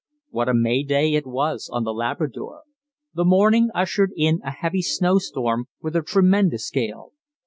What 0.31 0.49
a 0.49 0.55
May 0.55 0.81
Day 0.81 1.13
it 1.13 1.27
was 1.27 1.69
on 1.71 1.83
The 1.83 1.93
Labrador! 1.93 2.63
The 3.13 3.23
morning 3.23 3.69
ushered 3.75 4.11
in 4.17 4.41
a 4.43 4.49
heavy 4.49 4.81
snow 4.81 5.19
storm, 5.19 5.67
with 5.79 5.95
a 5.95 6.01
tremendous 6.01 6.71
gale. 6.71 7.11